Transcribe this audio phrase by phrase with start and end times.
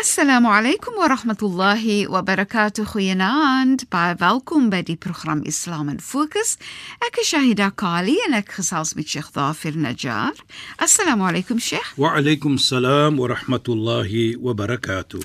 [0.00, 2.84] السلام عليكم ورحمة الله وبركاته.
[2.84, 6.58] خويا ناند باي فالكم بدي بروخرام اسلام فوكس
[7.02, 10.32] أك شاهدة كالي انك خصاص من شيخ ظافر نجار.
[10.82, 11.94] السلام عليكم شيخ.
[11.98, 15.20] وعليكم السلام ورحمة الله وبركاته.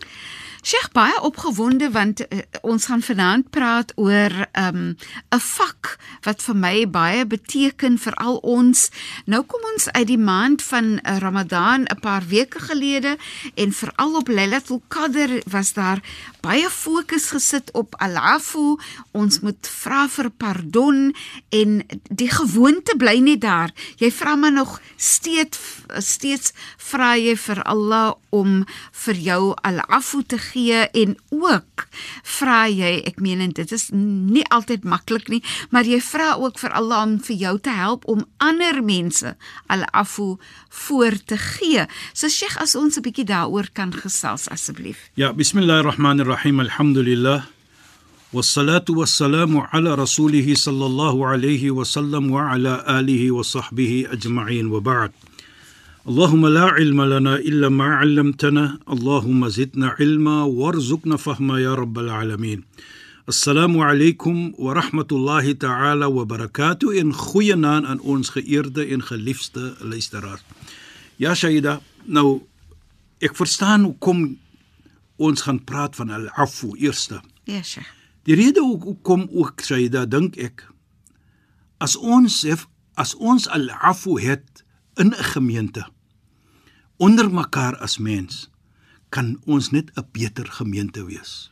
[0.66, 4.98] Sheikh baie opgewonde want uh, ons gaan vanaand praat oor 'n um,
[5.30, 8.90] vak wat vir my baie beteken vir al ons.
[9.26, 13.18] Nou kom ons uit die maand van uh, Ramadan 'n paar weke gelede
[13.54, 16.02] en veral op Lailatul Qadr was daar
[16.42, 18.78] baie fokus gesit op al-afu.
[19.12, 21.14] Ons moet vra vir pardon
[21.50, 23.70] en die gewoonte bly net daar.
[24.02, 25.60] Jy vra maar nog steeds
[26.02, 28.65] steeds vra jy vir Allah om
[29.05, 31.87] vir jou al-afu te gee en ook
[32.39, 36.59] vra jy, ek meen en dit is nie altyd maklik nie, maar jy vra ook
[36.63, 39.35] vir Allah om vir jou te help om ander mense
[39.69, 40.37] al-afu
[40.87, 41.87] voor te gee.
[42.13, 45.11] So Sheikh, as ons 'n bietjie daaroor kan gesels asseblief.
[45.15, 46.61] Ja, bismillahirrahmanirrahim.
[46.61, 47.45] Alhamdulillah.
[48.33, 55.11] والصلاة والسلام على رسوله صلى الله عليه وسلم وعلى آله وصحبه أجمعين وبعد
[56.09, 62.65] اللهم لا علم لنا إلا ما علمتنا اللهم زدنا علما وارزقنا فهما يا رب العالمين
[63.29, 70.43] السلام عليكم ورحمة الله تعالى وبركاته إن خوينان aan ons geëerde en geliefde luisteraars.
[71.17, 72.43] Ja Shaida, nou
[73.21, 74.39] ek verstaan hoekom
[75.17, 77.21] ons gaan praat van al-afu eerste.
[77.45, 77.87] Ja, Sheikh.
[78.25, 80.65] Die rede hoekom ook Shaida dink ek
[81.79, 84.65] as ons hef, as ons al-afu het
[84.97, 85.87] in 'n gemeente
[86.98, 88.50] onder mekaar as mens
[89.10, 91.52] kan ons net 'n beter gemeente wees.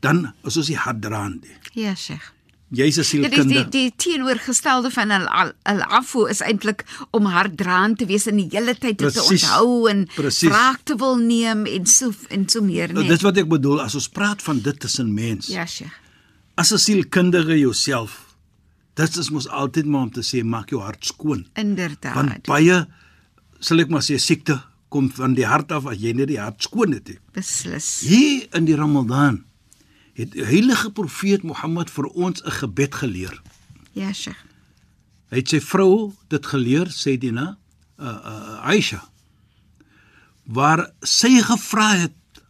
[0.00, 1.82] Dan as ons die hadraan die.
[1.82, 2.32] Ja, Sheikh.
[2.70, 3.68] Jy's 'n Dit is sielkundige.
[3.70, 8.36] die die teenoorgestelde van al al, al afu is eintlik om harddraand te wees en
[8.36, 10.08] die hele tyd dit te onthou en
[10.40, 13.08] wraak te wil neem en so en so meer Nou, nee.
[13.08, 15.46] Dis wat ek bedoel as ons praat van dit tussen mens.
[15.46, 15.92] Ja, Sheikh.
[16.56, 18.24] As 'n sielkundige jouself.
[18.94, 21.46] Dit is mos altyd maar om te sê maak jou hart skoon.
[21.54, 22.14] Inderdaad.
[22.14, 22.86] Want baie
[23.66, 24.60] sal ek maar sê siekte
[24.92, 27.16] kom van die hart af as jy net die hart skoon het.
[27.34, 27.88] Beslis.
[28.06, 29.42] Hier in die Ramadan
[30.16, 33.42] het die heilige profeet Mohammed vir ons 'n gebed geleer.
[33.92, 34.38] Ja, Sheikh.
[35.30, 37.58] Hy het sy vrou dit geleer, sê Dina,
[37.98, 39.02] uh, uh Aisha.
[40.44, 42.42] Waar sy gevra het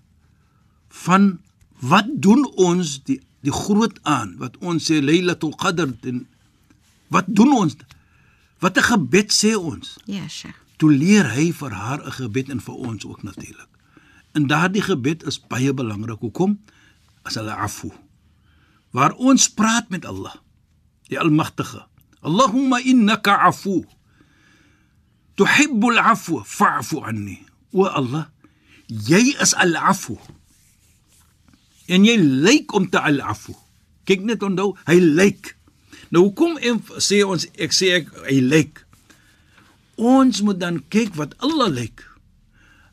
[0.88, 1.38] van
[1.80, 6.26] wat doen ons die die groot aan wat ons sê Lailatul Qadr en
[7.08, 7.76] wat doen ons?
[8.58, 9.96] Wat 'n gebed sê ons?
[10.04, 10.65] Ja, Sheikh.
[10.76, 13.68] Toe leer hy vir haar 'n gebed en vir ons ook natuurlik.
[14.32, 16.20] En daardie gebed is baie belangrik.
[16.20, 16.60] Hoekom?
[17.22, 17.92] As hulle afu.
[18.90, 20.34] Waar ons praat met Allah,
[21.08, 21.86] die Almagtige.
[22.20, 23.84] Allahumma innaka afu.
[25.36, 27.38] Tuhibbul afwa fa'fu anni.
[27.76, 28.28] O Allah,
[28.88, 30.16] jy is al-afu.
[31.86, 33.52] En jy lyk om te al-afu.
[34.08, 35.52] Kyk net onthou, hy lyk.
[36.14, 36.56] Nou hoekom
[37.02, 38.85] sê ons ek sê ek hy lyk.
[39.96, 42.04] Ons moet dan kyk wat Allah lyk.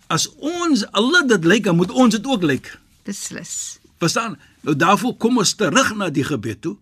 [0.08, 2.72] As ons Allah dit lyk, dan moet ons dit ook lyk.
[3.08, 3.80] Beslis.
[4.00, 4.38] Verstaan?
[4.64, 6.78] Nou daarvoor kom ons terug na die gebed toe,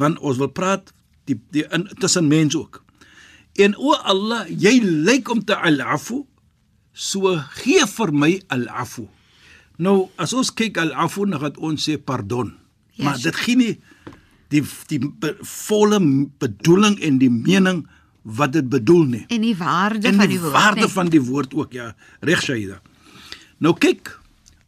[0.00, 0.92] want ons wil praat
[1.28, 2.82] die, die in tussen mense ook.
[3.60, 6.22] En o Allah, jy lyk om te al-afu,
[6.92, 9.06] so gee vir my al-afu.
[9.80, 12.52] Nou as ons kyk al-afu, dan gaan ons sê pardon.
[12.96, 13.24] Ja, maar Sheikh.
[13.24, 13.74] dit gee nie
[14.52, 15.98] die die be, volle
[16.42, 17.86] bedoeling en die mening
[18.22, 20.52] wat dit bedoel nie En die waarde en van die die woord.
[20.52, 20.88] waarde nee.
[20.88, 22.80] van die woord ook ja reg Shaida
[23.58, 24.18] nou kyk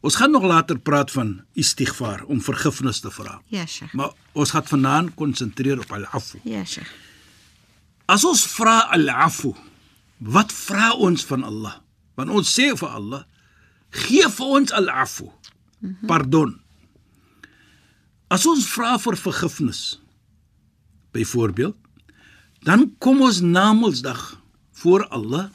[0.05, 3.93] ons gaan nog later praat van istighfar om vergifnis te vra Ja, Sheikh.
[3.93, 6.91] maar ons gaan vanaand konsentreer op al-afu Ja, Sheikh.
[8.05, 9.53] as ons vra al-afu
[10.19, 11.79] wat vra ons van Allah
[12.15, 13.23] want ons sê vir Allah
[13.89, 15.31] gee vir ons al-afu
[16.07, 16.53] pardon
[18.27, 19.81] as ons vra vir vergifnis
[21.13, 21.75] byvoorbeeld
[22.65, 24.41] dan kom ons na Mondsdag
[24.81, 25.49] voor Allah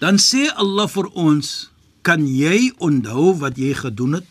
[0.00, 1.70] dan sê Allah vir ons
[2.02, 4.28] kan jy onthou wat jy gedoen het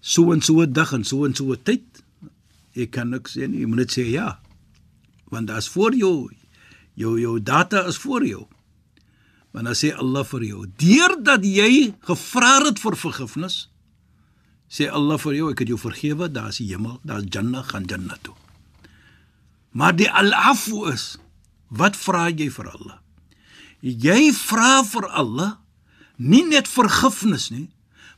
[0.00, 1.84] so en so 'n dag en so en so 'n tyd?
[2.72, 4.40] Jy kan niks sê nie, jy moet net sê ja.
[5.30, 6.30] Want daar's voor jou
[6.94, 8.46] jou jou data is voor jou.
[9.52, 13.68] Want dan sê Allah vir jou, deurdat jy gevra het vir vergifnis,
[14.68, 18.18] sê Allah vir jou, ek het jou vergewe, daar's die hemel, daar's Jannah, gaan Jannah
[18.22, 18.34] toe.
[19.72, 21.18] Maar die al-afu is,
[21.68, 22.98] wat vra jy vir Allah?
[23.80, 25.52] Jy vra vir Allah
[26.16, 27.68] nie net vergifnis nie,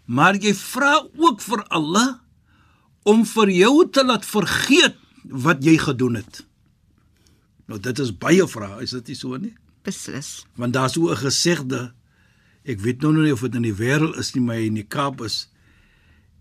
[0.06, 2.20] maar jy vra ook vir Allah
[3.08, 6.44] om vir jou te laat vergeet wat jy gedoen het.
[7.68, 9.54] Nou dit is baie vrae, is dit nie so nie?
[9.84, 10.44] Beslis.
[10.56, 11.92] Want daar's so 'n gesegde
[12.64, 15.20] ek weet nou nie of dit in die wêreld is nie, maar in die Kaap
[15.20, 15.48] is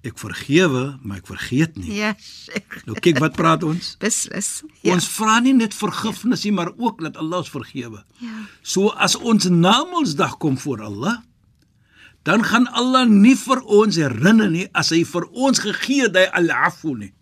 [0.10, 1.92] ek vergewe, maar ek vergeet nie.
[2.00, 2.80] Ja, Sheikh.
[2.88, 3.94] Nou kyk wat praat ons?
[4.04, 4.62] Beslis.
[4.82, 4.96] Ja.
[4.96, 8.04] Ons vra nie net vergifnis nie, maar ook dat Allah ons vergewe.
[8.24, 8.44] Ja.
[8.62, 11.20] So as ons Namedsdag kom voor Allah,
[12.28, 16.26] dan gaan Allah nie vir ons herinner nie as hy vir ons gegee het hy
[16.42, 17.14] al-afu nie.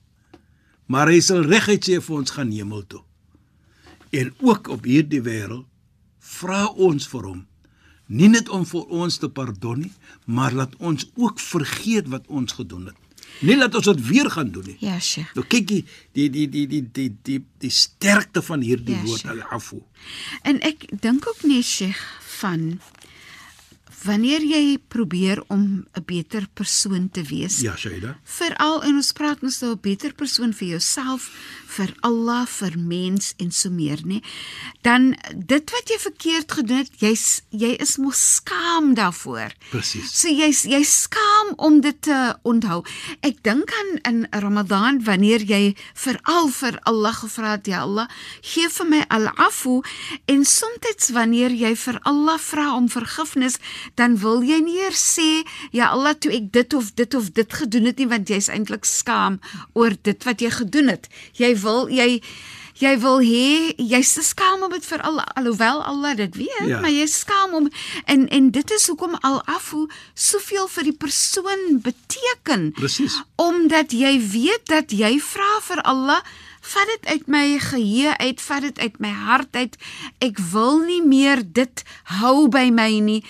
[0.89, 3.03] Maar hy sal reguit sê vir ons gaan hemel toe.
[4.15, 5.67] En ook op hierdie wêreld
[6.25, 7.43] vra ons vir hom
[8.07, 9.93] nie net om vir ons te pardon nie,
[10.25, 12.95] maar laat ons ook vergeet wat ons gedoen het.
[13.43, 14.77] Nie laat ons dit weer gaan doen nie.
[14.79, 15.33] Ja, Sheikh.
[15.35, 15.81] Nou kyk die
[16.15, 19.81] die die die die die die, die sterkte van hierdie Ja, woord al-afu.
[20.43, 21.99] En ek dink ook nie Sheikh
[22.39, 22.77] van
[24.05, 27.59] wanneer jy probeer om 'n beter persoon te wees.
[27.59, 28.17] Ja, Shaida.
[28.23, 31.31] Veral en ons praat mos nou 'n beter persoon vir jouself,
[31.75, 34.21] vir Allah, vir mens en so meer, nê?
[34.85, 39.53] Dan dit wat jy verkeerd gedoen het, jy's jy is mos skaam daarvoor.
[39.71, 40.11] Presies.
[40.15, 42.81] So jy's jy skaam om dit te onthou.
[43.25, 48.09] Ek dink aan in Ramadan wanneer jy veral vir Allah gevra het, ja Allah,
[48.41, 49.81] gee vir my al-afu
[50.31, 50.73] en soms
[51.15, 53.57] wanneer jy vir Allah vra om vergifnis,
[53.99, 55.43] dan wil jy nie eers sê,
[55.75, 58.85] ja Allah, toe ek dit of dit of dit gedoen het nie want jy's eintlik
[58.85, 59.39] skaam
[59.73, 61.09] oor dit wat jy gedoen het.
[61.39, 62.21] Jy wil jy
[62.75, 66.81] Jy wil hê jy's te skaam om dit vir al alhoewel Allah dit weet, Ja.
[66.83, 67.69] maar jy's skaam om
[68.05, 72.73] en en dit is hoekom al afu soveel vir die persoon beteken.
[72.75, 73.15] Presies.
[73.39, 76.19] Omdat jy weet dat jy vra vir Allah
[76.65, 79.77] vat dit uit my geheue uit, vat dit uit my hart uit.
[80.19, 81.83] Ek wil nie meer dit
[82.19, 83.21] hou by my nie.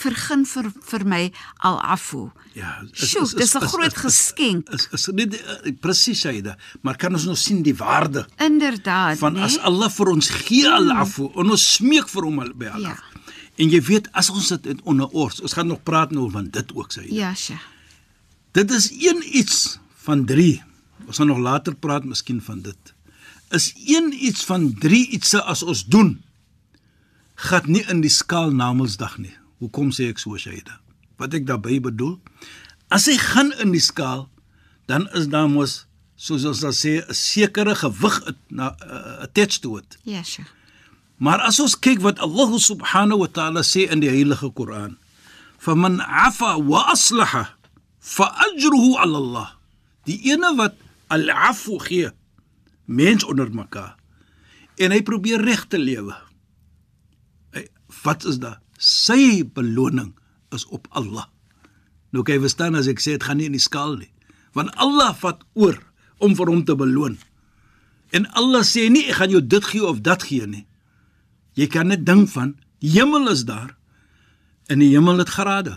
[0.00, 1.32] Vergun vir vir my
[1.66, 2.30] al afu.
[2.54, 4.68] Ja, Sjoe, dis 'n groot geskenk.
[4.74, 9.34] Is is nie uh, presies Shaida, maar kan ons nog sien die waarde Inderdaad, van
[9.34, 9.42] né?
[9.42, 12.96] as Allah vir ons gee al-afu en ons smeek vir hom al- by Allah.
[12.96, 13.22] Ja.
[13.56, 16.72] En jy weet as ons dit onder ons, ons gaan nog praat nou van dit
[16.74, 17.14] ook Shaida.
[17.14, 17.58] Ja, sja.
[18.52, 20.62] Dit is een iets van 3.
[21.06, 22.76] Ons gaan nog later praat miskien van dit.
[23.50, 26.22] Is een iets van 3 ietsie as ons doen
[27.34, 29.32] gaan nie in die skaal Namedsdag nie.
[29.60, 30.80] Hoekom sê ek so Shaida?
[31.20, 32.16] Wat ek daarmee bedoel,
[32.88, 34.26] as hy gaan in die skaal,
[34.90, 35.84] dan is daar mos
[36.20, 38.16] soos ons dan sê 'n sekere gewig
[38.48, 39.96] na uh, attached to it.
[40.04, 40.44] Ja, sja.
[41.16, 44.96] Maar as ons kyk wat Allah subhanahu wa ta'ala sê in die heilige Koran,
[45.58, 47.56] "Faman 'afa wa aslaha
[48.00, 49.48] fa ajruhu 'ala Allah."
[50.04, 50.74] Die ene wat
[51.08, 52.10] al-'afu gee,
[52.84, 53.96] mens onder mekaar
[54.80, 56.16] en hy probeer reg te lewe.
[58.02, 58.60] Wat is da?
[58.80, 60.14] Sy beloning
[60.56, 61.28] is op Allah.
[62.10, 64.10] Nou kan jy verstaan as ek sê dit gaan nie in die skaal nie,
[64.56, 65.76] want Allah vat oor
[66.18, 67.18] om vir hom te beloon.
[68.16, 70.64] En Allah sê nie ek gaan jou dit gee of dat gee nie.
[71.58, 73.76] Jy kan net dink van die hemel is daar.
[74.70, 75.76] In die hemel het grade.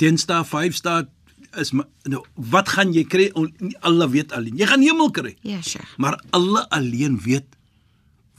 [0.00, 1.08] 10 ster, 5 ster
[1.60, 3.28] is nou wat gaan jy kry?
[3.84, 4.56] Allah weet alleen.
[4.56, 5.34] Jy gaan hemel kry.
[5.44, 5.82] Ja, sja.
[6.00, 7.58] Maar Allah alleen weet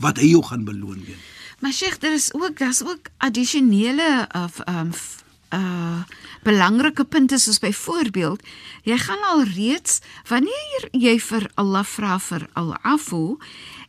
[0.01, 1.19] wat hy jou gaan beloon mee.
[1.63, 6.03] Maar Sheikh, daar is ook daar's ook addisionele of um f- uh
[6.43, 8.41] belangrike punte soos byvoorbeeld
[8.83, 13.37] jy gaan al reeds wanneer jy vir Allah vra vir al-afu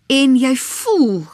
[0.07, 1.25] en jy voel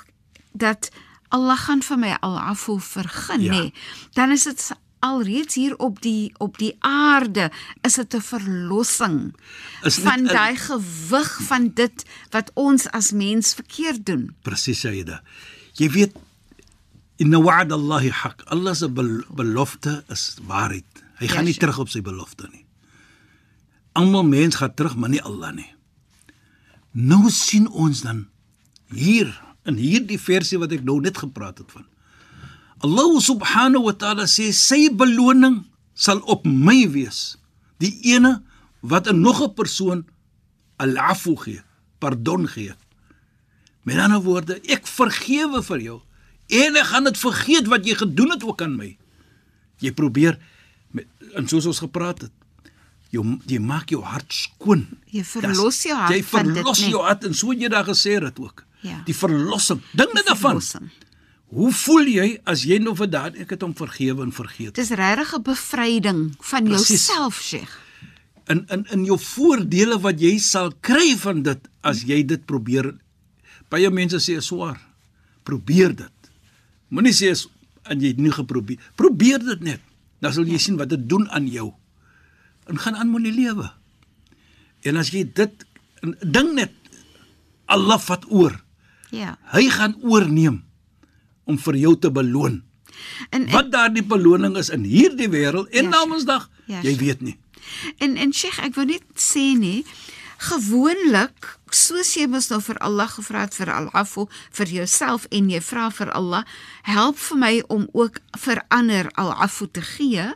[0.56, 0.88] dat
[1.28, 3.52] Allah gaan vir my al-afu vergun Ja.
[3.52, 3.72] nê
[4.16, 4.70] dan is dit
[5.04, 7.50] alreeds hier op die op die aarde
[7.82, 9.34] is dit 'n verlossing
[9.84, 15.22] Is net van daai gewig van dit wat ons as mens verkeerd doen Presies Sayyida.
[15.74, 16.12] Jy weet
[17.20, 18.44] inna wa'd Allah haq.
[18.48, 21.04] Allah se bel belofte is waarheid.
[21.20, 21.66] Hy Ja, gaan nie sure.
[21.66, 22.64] terug op sy belofte nie.
[23.92, 25.68] Almal mens gaan terug, maar nie Allah nie.
[26.92, 28.28] Nou sien ons dan
[28.90, 29.30] hier
[29.68, 31.84] in hierdie versie wat ek nou net gepraat het van.
[32.80, 37.36] Allah subhanahu wa ta'ala sê sy beloning sal op my wees.
[37.78, 38.42] Die ene
[38.80, 40.06] wat 'n nog 'n persoon
[40.78, 41.60] al-afu gee,
[41.98, 42.72] pardon gee.
[43.84, 46.00] Met ander woorde, ek vergewe vir jou
[46.50, 48.96] en ek gaan dit vergeet wat jy gedoen het ook aan my.
[49.80, 50.38] Jy probeer
[50.90, 51.06] Met,
[51.38, 52.32] en soos ons gepraat het,
[53.14, 54.86] jy jy maak jou hart skoon.
[55.10, 56.90] Jy verlos jou hart Jy verlos nee.
[56.90, 58.64] jou hart en so het jy daar gesê dit ook.
[58.86, 59.02] Ja.
[59.06, 59.82] Die verlossing.
[59.92, 60.60] Dink net daarvan.
[61.50, 64.74] Hoe voel jy as jy nou vir daad ek het hom vergewe en vergeet?
[64.78, 67.74] Dis regtig 'n bevryding van jouself, Sheikh.
[68.46, 72.94] In in in jou voordele wat jy sal kry van dit as jy dit probeer.
[73.68, 74.80] Baie mense sê is swaar.
[75.42, 76.19] Probeer dit.
[76.90, 77.32] Moenie sê
[77.90, 78.78] en jy nie geprobeer.
[78.98, 79.80] Probeer dit net.
[80.20, 81.70] Dan sal jy sien wat dit doen aan jou.
[82.68, 83.70] En gaan aan met die lewe.
[84.84, 85.64] En as jy dit
[86.24, 86.72] ding net
[87.70, 88.56] Allah vat oor.
[89.14, 89.36] Ja.
[89.54, 90.60] Hy gaan oorneem
[91.50, 92.60] om vir jou te beloon.
[93.30, 96.06] En en, Wat daardie beloning is in hierdie wêreld en Ja, na.
[96.06, 97.36] Woensdag, Ja, jy weet nie.
[97.98, 99.84] en en Sheikh, ek wou net sê nie
[100.40, 105.60] gewoonlik soos jy mos nou vir Allah gevra het vir al-afu vir jouself en jy
[105.62, 106.46] vra vir Allah
[106.88, 110.30] help vir my om ook vir ander al-afu te gee.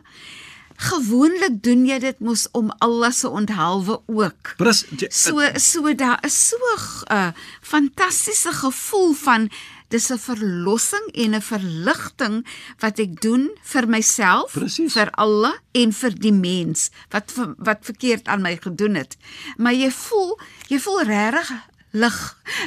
[0.85, 4.55] Gewoonlik doen jy dit mos om Allah se onthaalwe ook.
[4.59, 7.33] Pres, jy, So so daar is so 'n uh,
[7.63, 9.49] fantastiese gevoel van
[9.95, 12.37] dis 'n verlossing en 'n verligting
[12.83, 14.93] wat ek doen vir myself, Presies.
[14.93, 19.17] vir Allah en vir die mens wat wat verkeerd aan my gedoen het.
[19.57, 21.51] Maar jy voel jy voel regtig
[21.95, 22.19] lig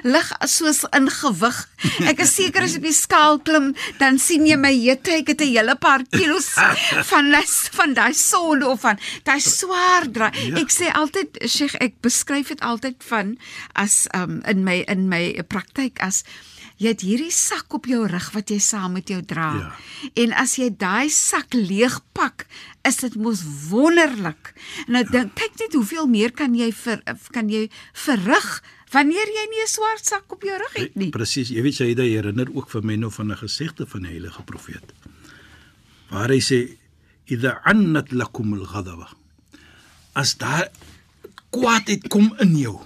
[0.03, 1.57] lig soos in gewig.
[2.07, 5.27] Ek is seker as jy op die skaal klim, dan sien jy my jette, ek
[5.33, 6.49] het 'n hele paar kilos
[7.11, 10.31] van les van daai sonde of van daai swaar dra.
[10.31, 10.55] Ja.
[10.63, 13.37] Ek sê altyd Sheikh, ek beskryf dit altyd van
[13.75, 16.23] as um in my in my praktyk as
[16.77, 19.49] jy het hierdie sak op jou rug wat jy saam met jou dra.
[19.57, 19.69] Ja.
[20.23, 22.45] En as jy daai sak leegpak,
[22.87, 24.53] is dit mos wonderlik.
[24.87, 27.01] Nou dink kyk net hoeveel meer kan jy vir
[27.33, 27.67] kan jy
[28.05, 28.49] verrig
[28.93, 31.09] wanneer jy nie 'n swart sak op jou rug het nie.
[31.09, 34.11] Presies, jy weet jy dit herinner ook vir my nou van 'n gesegde van die
[34.11, 34.93] heilige profeet.
[36.09, 36.77] Waar hy sê
[37.25, 39.09] idha annat lakum al-ghadaba.
[40.13, 40.69] As daar
[41.49, 42.79] kwaadheid kom in jou.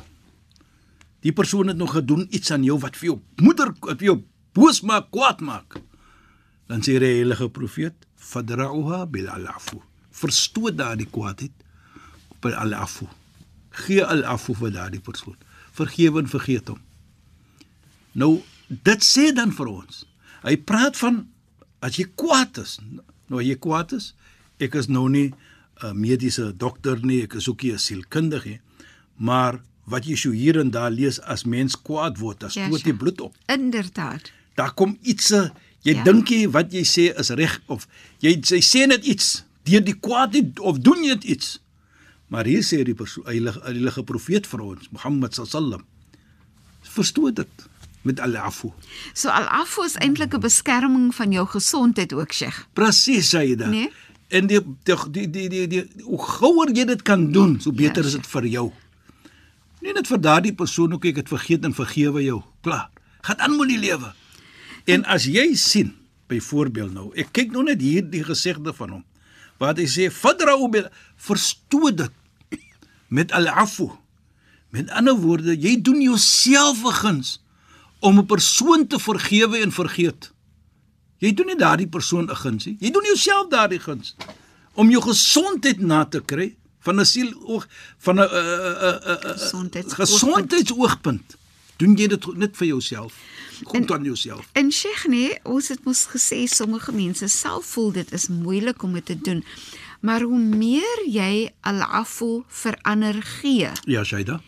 [1.21, 4.17] Die persoon het nog gedoen iets aan jou wat vir jou moeder wat vir jou
[4.57, 5.77] boos maak, kwaad maak.
[6.67, 9.81] Dan sê die heilige profeet, fadra'uha bil alafu.
[10.11, 11.53] Verstoot daardie kwaadheid
[12.41, 13.07] bil alafu.
[13.85, 15.37] Gee alafu vir daardie persoon.
[15.77, 16.81] Vergewe en vergeet hom.
[18.11, 20.03] Nou dit sê dan vir ons.
[20.41, 21.25] Hy praat van
[21.85, 22.79] as jy kwaad is.
[23.29, 24.11] Nou as jy kwaad is,
[24.61, 25.31] ek is nou nie
[25.81, 28.59] 'n mediese dokter nie, ek is ook nie 'n sielkundige nie,
[29.17, 29.61] maar
[29.91, 32.93] wat jy so hier en daar lees as mens kwaad word, dan Ja, stoot jy
[32.95, 32.98] sja.
[32.98, 33.36] bloed op.
[33.51, 34.31] Inderdaad.
[34.55, 35.50] Daar kom iets jy
[35.81, 35.98] Ja.
[35.98, 36.03] ja.
[36.03, 37.88] dink jy wat jy sê is reg of
[38.21, 41.60] jy jy sê net iets deur die kwaad of doen jy iets.
[42.31, 42.95] Maar hier sê die
[43.25, 45.83] heilige heilige profeet vir ons, Mohammed sallam.
[46.81, 47.67] Verstoot dit
[48.07, 48.71] met al-afu.
[49.13, 52.65] So al-afu is eintlik 'n beskerming van jou gesondheid ook, Sheikh.
[52.74, 53.67] Presies dit.
[53.67, 53.91] Nee.
[54.27, 58.01] En die die die die die, die hoe gouer jy dit kan doen, so beter
[58.03, 58.71] Ja, is dit vir jou.
[59.81, 62.41] Nie net vir daardie persoon ook ek het vergeet en vergewe jou.
[62.61, 62.89] Klaar.
[63.25, 64.13] Gaan aan met die lewe.
[64.85, 65.95] En as jy sien,
[66.29, 69.03] byvoorbeeld nou, ek kyk nou net hier die gesegde van hom.
[69.61, 72.11] Wat hy sê, "Fadra'u bil verstoot dit
[73.09, 73.91] met al-afu."
[74.69, 77.41] Met ander woorde, jy doen jouself 'n guns
[78.00, 80.31] om 'n persoon te vergewe en vergeet.
[81.17, 82.77] Jy doen nie daardie persoon 'n guns nie.
[82.79, 84.15] Jy doen jouself daardie guns
[84.73, 91.38] om jou gesondheid na te kry van 'n siel oog van 'n 'n Gesondheidsoogpunt.
[91.77, 93.13] Doen jy dit net vir jouself?
[93.63, 94.47] Goed aan jouself.
[94.53, 98.93] En Sheikh nee, ons het mos gesê sommige mense self voel dit is moeilik om
[98.93, 99.43] dit te doen.
[100.01, 104.41] Maar hoe meer jy al-afu vir ander gee, Ja, Shaida.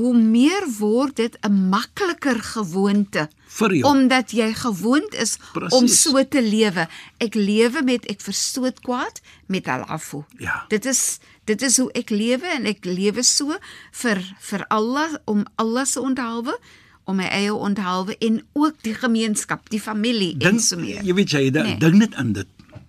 [0.00, 3.84] Hoe meer word dit 'n makliker gewoonte Vir jou.
[3.90, 5.72] omdat jy gewoond is Presies.
[5.78, 6.88] om so te lewe.
[7.18, 10.24] Ek lewe met ek verstoot kwaad met al-afu.
[10.38, 10.64] Ja.
[10.68, 13.56] Dit is dit is hoe ek lewe en ek lewe so
[13.92, 16.58] vir vir Allah om Allah se onthaalwe,
[17.04, 21.02] om my eie onthaalwe en ook die gemeenskap, die familie en Dink so meer.
[21.02, 21.70] jy weet Shaida, Nee.
[21.70, 21.78] nee.
[21.78, 22.46] dink net aan dit.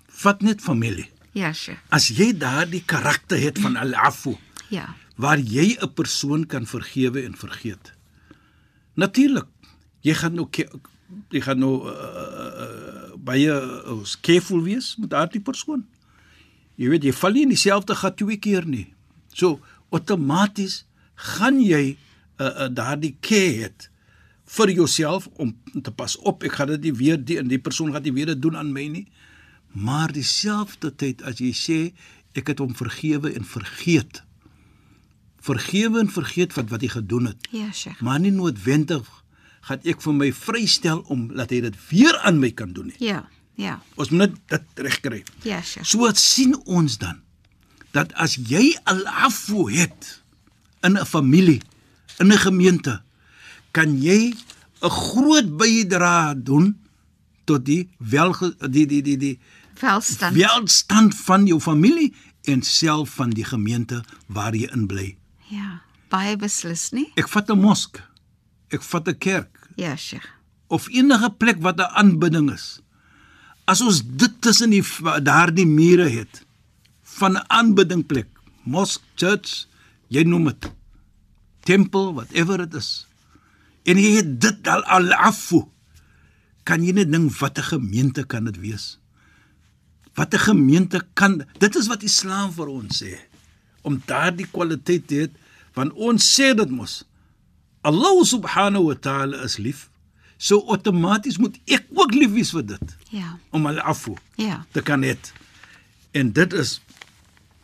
[0.08, 1.10] Vat net familie.
[1.34, 1.78] Ja, sure.
[1.90, 4.36] As jy daardie karakter het van al-afu
[4.70, 4.96] Ja.
[5.22, 7.94] Waar jy 'n persoon kan vergewe en vergeet.
[8.96, 9.48] Natuurlik,
[10.02, 10.70] jy gaan ke-
[11.30, 15.86] jy gaan nou uh, uh, baie uh, careful wees met daardie persoon.
[16.76, 18.88] Jy weet jy val nie in dieselfde gat twee keer nie.
[19.34, 19.60] So
[19.92, 20.86] outomaties
[21.16, 21.98] gaan jy
[22.40, 23.90] uh, uh, daardie care het
[24.52, 27.94] vir jouself om te pas op ek gaan dit nie weer die en die persoon
[27.94, 29.06] gaan dit weer doen aan my nie.
[29.72, 31.80] Maar dieselfde tyd as jy sê
[32.36, 34.24] ek het hom vergewe en vergeet.
[35.42, 37.48] Vergewe en vergeet wat wat hy gedoen het.
[37.52, 38.02] Ja, Sheikh.
[38.02, 39.08] Maar nie noodwendig
[39.68, 42.98] gaan ek vir my vrystel om laat hy dit weer aan my kan doen nie.
[43.02, 43.28] Ja.
[43.60, 43.80] Ja.
[43.96, 45.24] Ons moet net dit regkry.
[45.46, 45.86] Ja, Sheikh.
[45.86, 47.22] So wat sien ons dan
[47.92, 50.22] dat as jy al-afu het
[50.82, 51.62] in 'n familie,
[52.20, 53.02] in 'n gemeente,
[53.72, 54.34] kan jy
[54.82, 56.78] 'n groot bydrae doen
[57.46, 58.34] tot die wel
[58.70, 59.40] die die die die
[59.82, 60.36] Welstand.
[60.36, 65.18] welstand van jou familie en self van die gemeente waar jy in bly.
[65.52, 65.82] Ja.
[66.12, 67.10] Baie beslis nie?
[67.20, 68.00] Ek vat 'n mosk.
[68.72, 70.28] Ek vat 'n kerk Ja, Sheikh.
[70.68, 72.80] of enige plek wat 'n aanbidding is.
[73.68, 74.84] As ons dit tussen die
[75.24, 76.46] daardie mure het
[77.04, 78.28] van 'n aanbiddingplek,
[78.64, 79.68] mosk, church,
[80.08, 80.72] jy noem dit,
[81.64, 83.08] tempel, whatever it is.
[83.86, 85.68] En jy het dit al al afu.
[86.64, 89.00] Kan jy net dink wat 'n gemeente kan dit wees?
[90.16, 93.20] Wat 'n gemeente kan dit is wat Islam vir ons sê
[93.82, 95.30] om daardie kwaliteit te hê
[95.76, 97.02] want ons sê dit mos
[97.84, 99.88] Allah subhanahu wa ta'ala is lief.
[100.38, 103.38] So outomaties moet ek ook lief wees vir dit Ja.
[103.52, 104.66] om al afu Ja.
[104.72, 105.16] te kan hê.
[106.14, 106.82] En dit is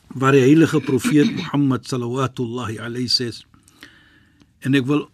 [0.07, 3.29] waar die heilige profeet Mohammed sallallahu alayhi sê.
[4.65, 5.09] En ek wil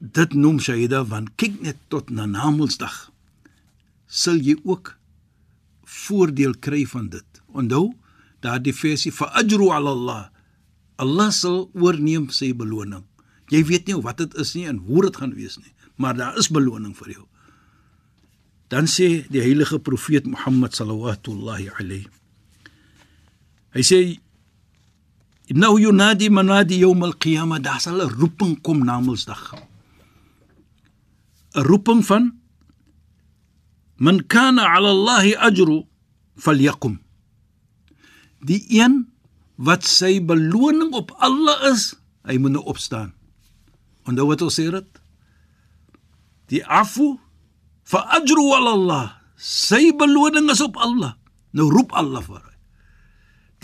[0.00, 3.10] dit noem Shaida want kyk net tot na Namedsdag
[4.08, 4.94] sal jy ook
[5.84, 7.24] voordeel kry van dit.
[7.52, 7.92] Onthou
[8.40, 10.24] daardie versie fa ajru ala Allah.
[10.96, 13.04] Allah sal oorneem sy beloning.
[13.52, 16.36] Jy weet nie wat dit is nie en hoe dit gaan wees nie, maar daar
[16.40, 17.26] is beloning vir jou.
[18.72, 22.08] Dan sê die heilige profeet Mohammed sallallahu alayhi.
[23.76, 24.00] Hy sê
[25.52, 29.54] innahu yunadi manadi yawm al-qiyamah, daar sal 'n roeping kom na Mondsdag.
[31.54, 32.24] 'n Roeping van
[33.96, 35.86] Man kana 'ala Allah ajru
[36.36, 37.00] falyakum.
[38.44, 39.08] Die een
[39.56, 41.94] wat sy beloning op Allah is,
[42.28, 43.12] hy moet nou opstaan.
[44.06, 45.00] Onthou wat ons sê dit?
[46.52, 47.16] Die afu
[47.86, 49.06] fa ajru ala Allah.
[49.36, 51.16] Sy beloning is op Allah.
[51.56, 52.54] Nou roep Allah vir hy.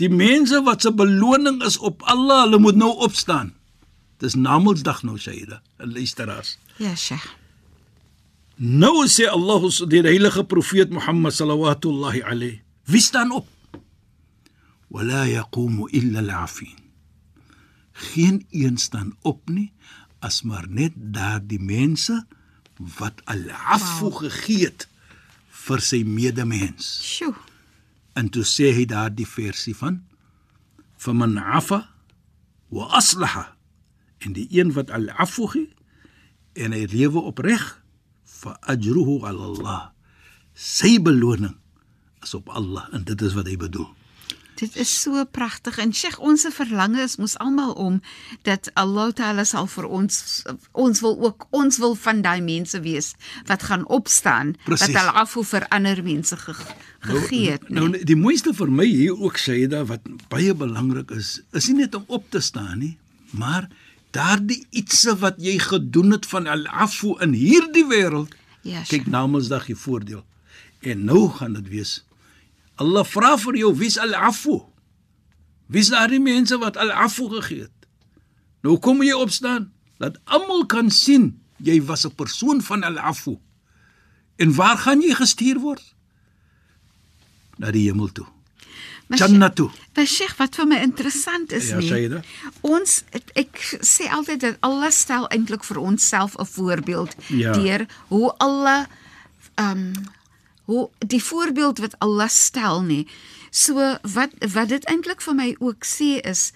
[0.01, 3.53] Die mense wat se beloning is op Allah, hulle moet nou opstaan.
[4.23, 6.57] Dis Namedsdag nou Shaida, en luisteraars.
[6.81, 7.27] Ja, Sheikh.
[8.57, 13.47] Nou sê Allah die heilige profeet Mohammed sallallahu alayhi, wie staan op?
[14.93, 16.77] Wala yaqumu illa al-afin.
[18.13, 19.71] Geen een staan op nie
[20.23, 22.23] as maar net daardie mense
[22.97, 24.17] wat al-afu wow.
[24.21, 24.87] gegee het
[25.65, 26.87] vir sy medemens.
[27.03, 27.33] Sjoe.
[28.13, 30.01] En toe sê hy daardie versie van
[31.01, 31.81] faman afa
[32.73, 33.49] wa aslaha
[34.23, 35.69] en die een wat al-afu gee
[36.53, 37.65] en hy lewe opreg
[38.23, 39.81] fa ajruhu ala Allah.
[40.53, 41.57] Sy beloning
[42.23, 43.89] is op Allah en dit is wat hy bedoel.
[44.63, 47.99] Dit is so pragtig en Sheikh ons verlange is mos almal om
[48.47, 53.13] dat Allah Taala sal vir ons ons wil ook ons wil van daai mense wees
[53.49, 54.87] wat gaan opstaan Precies.
[54.87, 56.53] wat hulle afho vir ander mense ge,
[56.99, 57.69] gegee het.
[57.69, 57.99] Nou, Nee.
[57.99, 59.37] nou die mooiste vir my hier ook
[59.69, 62.97] dat wat baie belangrik is, is nie net om op te staan nie,
[63.31, 63.67] maar
[64.11, 68.31] daardie ietsie wat jy gedoen het van al-afu in hierdie wêreld.
[68.61, 69.07] Ja, Kyk Sheikh.
[69.11, 70.23] Namedsdag die voordeel.
[70.79, 72.03] En nou gaan dit wees.
[72.83, 74.57] Allah vra vir jou wie's al-afu?
[75.71, 77.87] Wie's daardie mense wat al-afu gegee het?
[78.63, 81.31] Nou kom jy opstaan, dat almal kan sien
[81.63, 83.37] jy was 'n persoon van al-afu.
[84.37, 85.83] En waar gaan jy gestuur word?
[87.57, 88.25] Na die hemel toe.
[89.13, 89.69] Sheikh- Jannatu.
[89.95, 91.87] Maar Sheikh, wat vir my interessant is Ja, nie.
[91.89, 92.21] Sayyida.
[92.61, 97.51] Ons ek, ek sê altyd dat Allah stel eintlik vir ons self 'n voorbeeld Ja.
[97.53, 98.85] deur hoe Allah
[99.55, 99.93] ehm um,
[100.65, 103.07] hoe die voorbeeld wat Allah stel nie.
[103.51, 106.51] So wat wat dit eintlik vir my ook sê is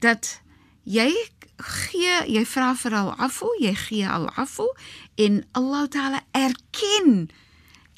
[0.00, 0.40] dat
[0.84, 1.12] jy
[1.60, 4.66] gee, jy vra vir al-afu, jy gee al-afu
[5.20, 7.28] en Allah Taala erken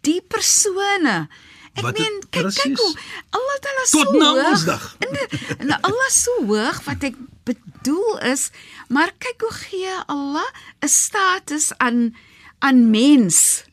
[0.02, 1.28] die persone.
[1.74, 2.78] Ek Wat meen, kyk kyk presies.
[2.78, 2.94] hoe
[3.30, 4.96] Allah Taala Tot so na hoog- Woensdag.
[5.06, 5.16] En
[5.58, 7.14] en Allah so hoog wat ek
[7.46, 8.50] bedoel is,
[8.88, 10.44] maar kyk hoe gee Allah
[10.84, 12.12] 'n status aan
[12.58, 13.64] aan mens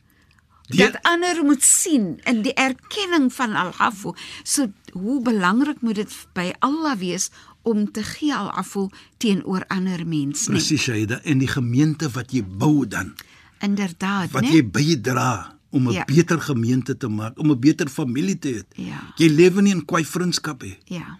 [0.70, 4.12] Die- dat ander moet sien in die erkenning van al-afu.
[4.42, 7.30] So hoe belangrik moet dit by Allah wees
[7.62, 10.58] om te gee al-afu teenoor ander mense, nee.
[10.58, 13.14] Presies, Shaida, en die gemeente wat jy bou dan,
[13.58, 14.52] Inderdaad, wat nee.
[14.52, 16.04] jy bydra om 'n Ja.
[16.04, 18.62] beter gemeente te maak, om 'n beter familie te hê.
[18.84, 19.12] Ja.
[19.16, 20.78] Jy lewe nie in kwai vriendskap hê.
[20.84, 21.18] Ja.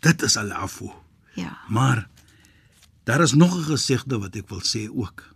[0.00, 0.90] Dit is al-afu.
[1.34, 1.58] Ja.
[1.68, 2.08] Maar
[3.04, 5.33] daar is nog 'n gesegde wat ek wil sê ook.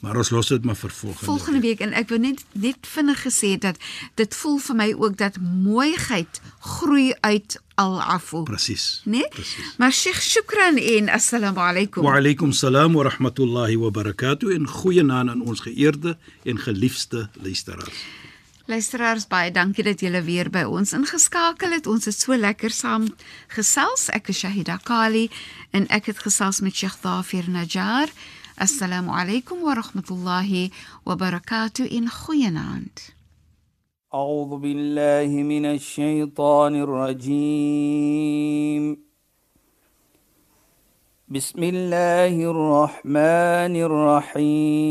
[0.00, 1.24] Maar ons los dit maar vir volgende.
[1.24, 3.76] Volgende week en ek wil net net vinnig gesê dat
[4.16, 8.42] dit voel vir my ook dat mooiheid groei uit al-afu.
[8.48, 9.02] Presies.
[9.04, 9.28] Nee?
[9.28, 9.74] Presies.
[9.78, 12.04] Maar Sheikh, shukran en assalamu alaykum.
[12.04, 18.04] Wa alaykum salaam wa rahmatullahi wa barakatuh en goeienaand aan ons geëerde en geliefde luisteraars.
[18.70, 21.88] Luisteraars, baie dankie dat julle weer by ons ingeskakel het.
[21.90, 23.08] Ons het so lekker saam
[23.52, 24.08] gesels.
[24.14, 25.26] Ek is Shahida Kali
[25.74, 28.12] en ek het gesels met Sheikh Dafir Najjar.
[28.60, 30.70] السلام عليكم ورحمة الله
[31.06, 31.98] وبركاته.
[31.98, 32.98] إن خوينا عند
[34.14, 38.04] أعوذ بالله من الشيطان الرجيم.
[41.28, 44.90] بسم الله الرحمن الرحيم.